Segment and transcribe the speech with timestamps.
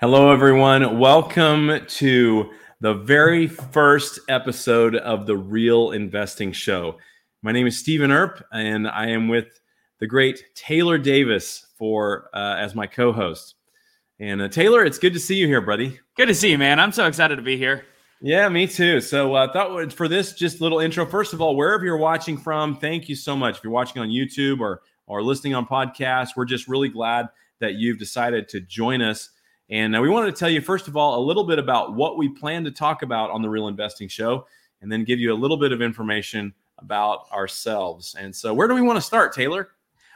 [0.00, 1.00] Hello, everyone.
[1.00, 2.50] Welcome to
[2.80, 6.98] the very first episode of the Real Investing Show.
[7.42, 9.58] My name is Stephen Earp, and I am with
[9.98, 13.56] the great Taylor Davis for uh, as my co-host.
[14.20, 15.98] And uh, Taylor, it's good to see you here, buddy.
[16.16, 16.78] Good to see you, man.
[16.78, 17.84] I'm so excited to be here.
[18.20, 19.00] Yeah, me too.
[19.00, 21.06] So I uh, thought for this just little intro.
[21.06, 23.56] First of all, wherever you're watching from, thank you so much.
[23.56, 27.74] If you're watching on YouTube or or listening on podcast, we're just really glad that
[27.74, 29.30] you've decided to join us.
[29.70, 32.16] And uh, we wanted to tell you first of all a little bit about what
[32.16, 34.46] we plan to talk about on the Real Investing Show,
[34.80, 38.14] and then give you a little bit of information about ourselves.
[38.18, 39.70] And so, where do we want to start, Taylor?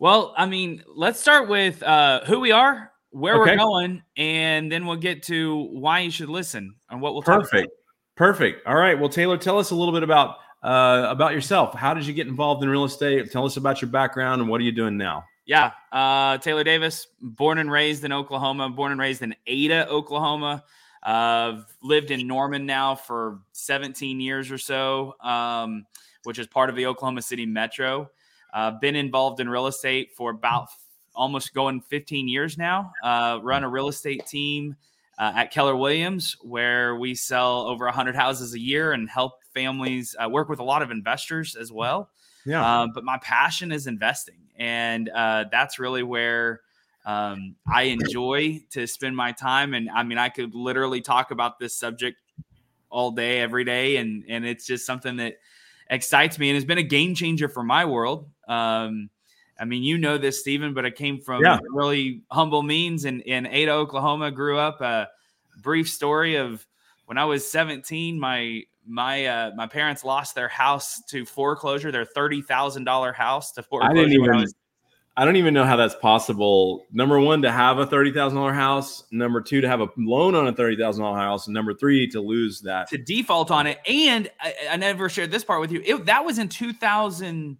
[0.00, 3.52] Well, I mean, let's start with uh, who we are, where okay.
[3.52, 7.70] we're going, and then we'll get to why you should listen and what we'll Perfect.
[8.16, 8.66] Perfect.
[8.66, 8.98] All right.
[8.98, 11.74] Well, Taylor, tell us a little bit about uh, about yourself.
[11.74, 13.30] How did you get involved in real estate?
[13.30, 15.24] Tell us about your background and what are you doing now?
[15.46, 18.70] Yeah, uh, Taylor Davis, born and raised in Oklahoma.
[18.70, 20.64] Born and raised in Ada, Oklahoma.
[21.02, 25.84] Uh, lived in Norman now for 17 years or so, um,
[26.22, 28.10] which is part of the Oklahoma City Metro.
[28.54, 30.68] Uh, been involved in real estate for about
[31.14, 32.92] almost going 15 years now.
[33.02, 34.74] Uh, run a real estate team
[35.18, 40.16] uh, at Keller Williams, where we sell over 100 houses a year and help families
[40.18, 42.10] I work with a lot of investors as well.
[42.44, 42.64] Yeah.
[42.64, 46.60] Uh, but my passion is investing, and uh, that's really where
[47.06, 49.72] um, I enjoy to spend my time.
[49.72, 52.18] And I mean, I could literally talk about this subject
[52.90, 55.36] all day, every day, and and it's just something that
[55.90, 58.28] excites me and has been a game changer for my world.
[58.48, 59.10] Um,
[59.58, 61.58] I mean, you know this, Stephen, but I came from yeah.
[61.70, 64.80] really humble means in, in Ada, Oklahoma, grew up.
[64.80, 65.08] A
[65.62, 66.66] brief story of
[67.06, 72.04] when I was 17, my my uh, my parents lost their house to foreclosure, their
[72.04, 73.92] thirty thousand dollar house to foreclosure.
[73.92, 74.30] I didn't even.
[74.30, 74.54] I, was,
[75.16, 76.86] I don't even know how that's possible.
[76.92, 79.04] Number one, to have a thirty thousand dollar house.
[79.10, 81.46] Number two, to have a loan on a thirty thousand dollar house.
[81.46, 83.78] And number three, to lose that to default on it.
[83.88, 85.82] And I, I never shared this part with you.
[85.84, 87.58] It, that was in two thousand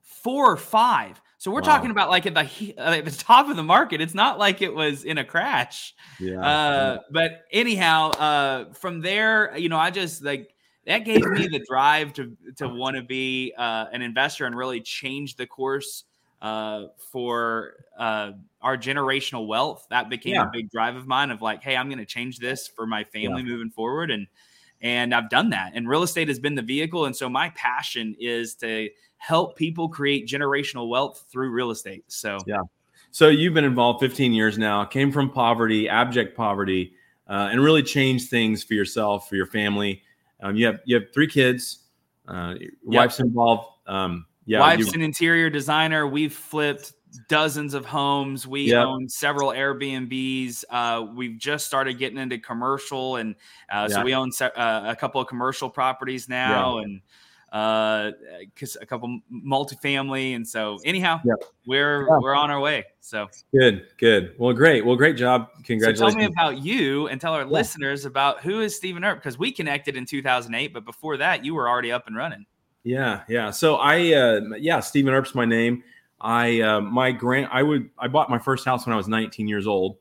[0.00, 1.20] four or five.
[1.44, 1.76] So we're wow.
[1.76, 4.00] talking about like at the uh, at the top of the market.
[4.00, 5.94] It's not like it was in a crash.
[6.18, 6.40] Yeah.
[6.40, 10.54] Uh, but anyhow, uh, from there, you know, I just like
[10.86, 14.80] that gave me the drive to to want to be uh, an investor and really
[14.80, 16.04] change the course
[16.40, 18.32] uh, for uh,
[18.62, 19.86] our generational wealth.
[19.90, 20.48] That became yeah.
[20.48, 21.30] a big drive of mine.
[21.30, 23.50] Of like, hey, I'm going to change this for my family yeah.
[23.50, 24.28] moving forward, and
[24.84, 25.72] and I've done that.
[25.74, 27.06] And real estate has been the vehicle.
[27.06, 32.04] And so my passion is to help people create generational wealth through real estate.
[32.08, 32.60] So, yeah.
[33.10, 36.92] So you've been involved 15 years now, came from poverty, abject poverty,
[37.26, 40.02] uh, and really changed things for yourself, for your family.
[40.42, 41.78] Um, you have you have three kids.
[42.28, 42.70] Uh, yep.
[42.82, 43.68] Wife's involved.
[43.86, 46.06] Um, yeah, wife's you, an interior designer.
[46.06, 46.92] We've flipped
[47.28, 48.46] dozens of homes.
[48.46, 48.86] We yep.
[48.86, 50.64] own several Airbnbs.
[50.70, 53.34] Uh, we've just started getting into commercial, and
[53.70, 56.84] uh, so we own se- uh, a couple of commercial properties now, yeah.
[56.84, 57.00] and
[57.52, 58.10] uh,
[58.80, 60.34] a couple multifamily.
[60.34, 61.36] And so, anyhow, yep.
[61.66, 62.18] we're yeah.
[62.20, 62.84] we're on our way.
[63.00, 64.34] So good, good.
[64.38, 64.84] Well, great.
[64.84, 65.48] Well, great job.
[65.64, 65.98] Congratulations.
[65.98, 69.38] So tell me about you, and tell our listeners about who is Stephen Earp because
[69.38, 72.46] we connected in 2008, but before that, you were already up and running.
[72.84, 73.50] Yeah, yeah.
[73.50, 75.82] So I, uh, yeah, Stephen Earp's my name.
[76.24, 79.46] I uh, my grand I would I bought my first house when I was 19
[79.46, 79.98] years old,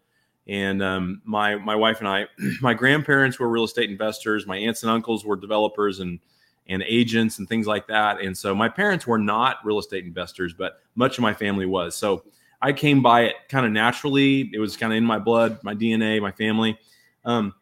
[0.47, 2.27] and um, my my wife and I,
[2.61, 4.47] my grandparents were real estate investors.
[4.47, 6.19] My aunts and uncles were developers and
[6.67, 8.21] and agents and things like that.
[8.21, 11.93] And so my parents were not real estate investors, but much of my family was.
[11.93, 12.23] So
[12.61, 14.49] I came by it kind of naturally.
[14.53, 16.79] It was kind of in my blood, my DNA, my family.
[17.25, 17.53] Um,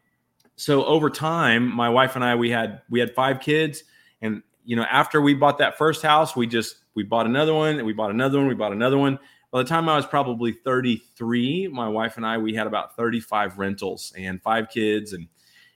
[0.54, 3.82] so over time, my wife and I we had we had five kids,
[4.20, 7.76] and you know after we bought that first house, we just we bought another one
[7.76, 9.18] and we bought another one we bought another one.
[9.50, 13.58] By the time i was probably 33 my wife and i we had about 35
[13.58, 15.28] rentals and five kids and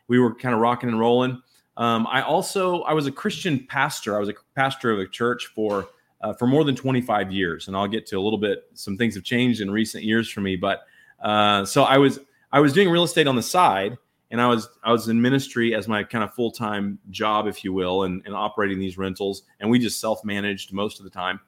[0.09, 1.43] we were kind of rocking and rolling.
[1.77, 4.17] Um, i also i was a christian pastor.
[4.17, 5.89] I was a pastor of a church for
[6.23, 9.15] uh, for more than 25 years and i'll get to a little bit some things
[9.15, 10.81] have changed in recent years for me but
[11.23, 12.19] uh, so i was
[12.53, 13.99] i was doing real estate on the side
[14.31, 17.63] and I was I was in ministry as my kind of full time job, if
[17.65, 21.11] you will, and, and operating these rentals, and we just self managed most of the
[21.11, 21.41] time.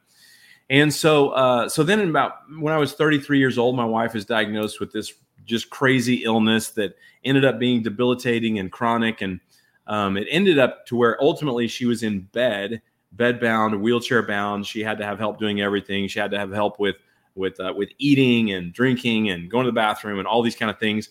[0.69, 4.23] And so, uh, so then about when I was 33 years old, my wife was
[4.23, 5.13] diagnosed with this
[5.45, 9.39] just crazy illness that ended up being debilitating and chronic, and
[9.87, 12.81] um, it ended up to where ultimately she was in bed,
[13.11, 14.65] bed bound, wheelchair bound.
[14.65, 16.07] She had to have help doing everything.
[16.07, 16.95] She had to have help with
[17.35, 20.71] with uh, with eating and drinking and going to the bathroom and all these kind
[20.71, 21.09] of things.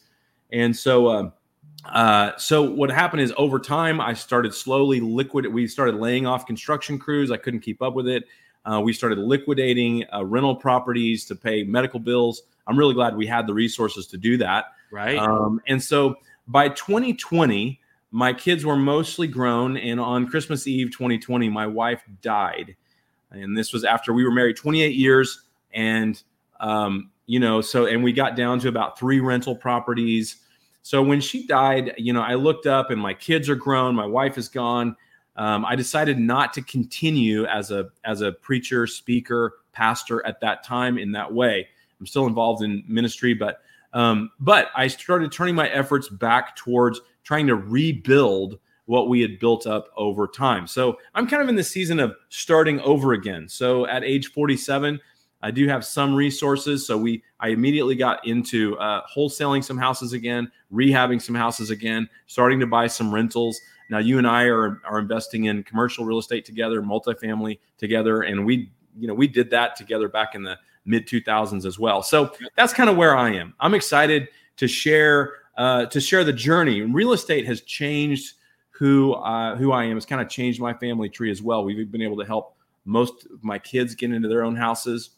[0.51, 1.11] And so.
[1.11, 1.33] Um,
[1.85, 5.47] uh, so what happened is over time, I started slowly liquid.
[5.47, 7.31] We started laying off construction crews.
[7.31, 8.25] I couldn't keep up with it.
[8.65, 12.43] Uh, we started liquidating uh, rental properties to pay medical bills.
[12.67, 14.67] I'm really glad we had the resources to do that.
[14.91, 15.17] Right.
[15.19, 16.17] Um, and so
[16.47, 17.81] by 2020,
[18.11, 19.77] my kids were mostly grown.
[19.77, 22.77] And on Christmas Eve 2020, my wife died.
[23.31, 25.43] And this was after we were married 28 years.
[25.73, 26.21] And,
[26.61, 30.37] um, you know, so, and we got down to about three rental properties.
[30.89, 34.07] So when she died, you know, I looked up and my kids are grown, my
[34.07, 34.97] wife is gone.
[35.37, 40.65] Um, I decided not to continue as a as a preacher, speaker, pastor at that
[40.65, 41.69] time in that way.
[42.01, 43.61] I'm still involved in ministry, but
[43.93, 49.39] um, but I started turning my efforts back towards trying to rebuild what we had
[49.39, 50.67] built up over time.
[50.67, 53.47] So I'm kind of in the season of starting over again.
[53.47, 54.99] So at age 47,
[55.43, 56.87] I do have some resources.
[56.87, 62.09] So we I immediately got into uh, wholesaling some houses again, rehabbing some houses again,
[62.27, 63.61] starting to buy some rentals.
[63.91, 68.45] Now you and I are are investing in commercial real estate together, multifamily together, and
[68.45, 72.03] we you know we did that together back in the mid 2000s as well.
[72.03, 73.55] So that's kind of where I am.
[73.61, 76.83] I'm excited to share uh, to share the journey.
[76.83, 78.35] Real estate has changed
[78.71, 79.97] who uh, who I am.
[79.97, 81.65] It's kind of changed my family tree as well.
[81.65, 85.11] We've been able to help most of my kids get into their own houses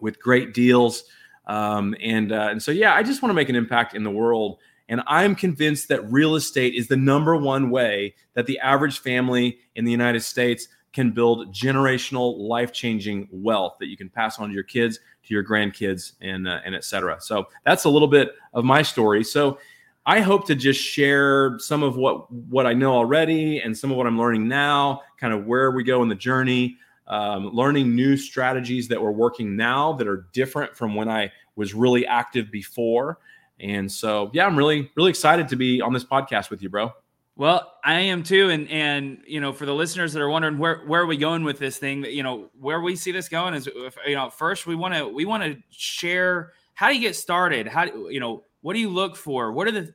[0.00, 1.04] with great deals,
[1.46, 4.10] um, and uh, and so yeah, I just want to make an impact in the
[4.10, 4.58] world.
[4.88, 9.58] And I'm convinced that real estate is the number one way that the average family
[9.74, 14.48] in the United States can build generational, life changing wealth that you can pass on
[14.48, 17.20] to your kids, to your grandkids, and uh, and etc.
[17.20, 19.22] So that's a little bit of my story.
[19.22, 19.58] So
[20.06, 23.96] I hope to just share some of what what I know already and some of
[23.96, 26.78] what I'm learning now, kind of where we go in the journey,
[27.08, 31.74] um, learning new strategies that we're working now that are different from when I was
[31.74, 33.18] really active before.
[33.60, 36.92] And so, yeah, I'm really really excited to be on this podcast with you, bro.
[37.36, 40.82] Well, I am too, and and you know, for the listeners that are wondering where
[40.86, 43.66] where are we going with this thing, you know, where we see this going is,
[43.66, 47.16] if, you know, first we want to we want to share how do you get
[47.16, 49.94] started, how do, you know, what do you look for, what are the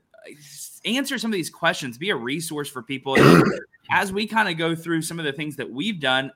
[0.85, 3.17] answer some of these questions, be a resource for people
[3.91, 6.31] as we kind of go through some of the things that we've done.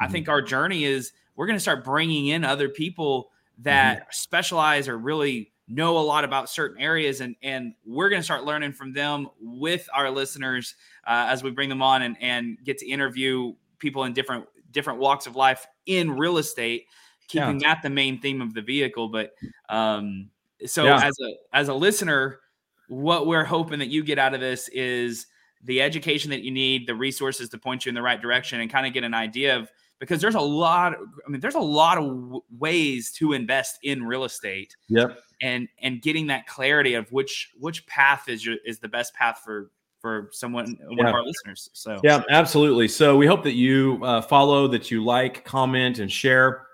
[0.00, 0.32] I, I think mm-hmm.
[0.32, 4.08] our journey is we're going to start bringing in other people that mm-hmm.
[4.10, 8.44] specialize or really know a lot about certain areas and and we're going to start
[8.44, 10.74] learning from them with our listeners
[11.06, 14.98] uh, as we bring them on and and get to interview people in different different
[14.98, 16.86] walks of life in real estate
[17.28, 17.74] keeping yeah.
[17.74, 19.30] that the main theme of the vehicle but
[19.68, 20.28] um
[20.66, 21.06] so yeah.
[21.06, 22.40] as a as a listener
[22.88, 25.28] what we're hoping that you get out of this is
[25.62, 28.70] the education that you need the resources to point you in the right direction and
[28.70, 29.70] kind of get an idea of
[30.00, 30.94] because there's a lot
[31.26, 35.18] i mean there's a lot of w- ways to invest in real estate yep.
[35.42, 39.40] and and getting that clarity of which which path is your is the best path
[39.44, 39.70] for
[40.00, 41.08] for someone one yeah.
[41.08, 42.00] of our listeners so.
[42.02, 42.88] Yeah absolutely.
[42.88, 46.66] So we hope that you uh, follow that you like comment and share.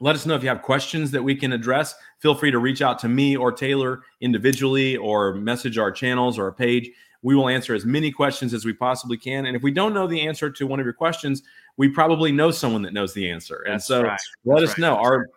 [0.00, 1.94] Let us know if you have questions that we can address.
[2.18, 6.44] Feel free to reach out to me or taylor individually or message our channels or
[6.44, 6.90] our page
[7.22, 10.06] we will answer as many questions as we possibly can and if we don't know
[10.06, 11.42] the answer to one of your questions
[11.76, 14.20] we probably know someone that knows the answer and That's so right.
[14.44, 14.82] let That's us right.
[14.82, 15.28] know That's our right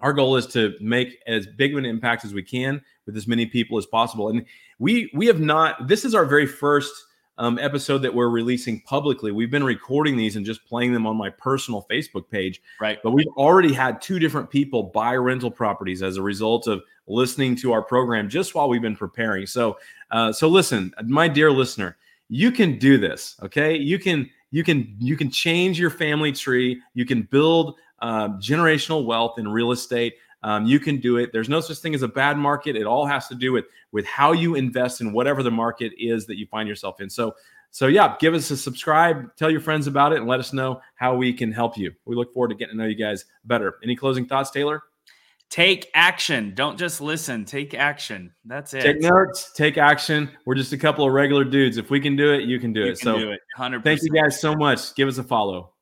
[0.00, 3.26] our goal is to make as big of an impact as we can with as
[3.26, 4.28] many people as possible.
[4.30, 4.44] And
[4.78, 5.88] we we have not.
[5.88, 6.92] This is our very first
[7.40, 9.32] um, episode that we're releasing publicly.
[9.32, 12.60] We've been recording these and just playing them on my personal Facebook page.
[12.78, 12.98] Right.
[13.02, 17.56] But we've already had two different people buy rental properties as a result of listening
[17.56, 19.46] to our program just while we've been preparing.
[19.46, 19.78] So,
[20.10, 21.96] uh, so listen, my dear listener,
[22.28, 23.36] you can do this.
[23.42, 26.80] Okay, you can you can you can change your family tree.
[26.92, 30.14] You can build uh, generational wealth in real estate.
[30.42, 31.30] Um, you can do it.
[31.32, 32.76] There's no such thing as a bad market.
[32.76, 36.26] It all has to do with with how you invest in whatever the market is
[36.26, 37.10] that you find yourself in.
[37.10, 37.34] So,
[37.70, 40.80] so yeah, give us a subscribe, tell your friends about it, and let us know
[40.94, 41.92] how we can help you.
[42.04, 43.78] We look forward to getting to know you guys better.
[43.82, 44.82] Any closing thoughts, Taylor?
[45.50, 46.54] Take action.
[46.54, 47.44] Don't just listen.
[47.44, 48.32] Take action.
[48.44, 48.82] That's it.
[48.82, 49.52] Take notes.
[49.52, 50.30] Take action.
[50.46, 51.76] We're just a couple of regular dudes.
[51.76, 53.00] If we can do it, you can do you it.
[53.00, 53.40] Can so, do it.
[53.58, 53.82] 100%.
[53.82, 54.94] thank you guys so much.
[54.94, 55.72] Give us a follow.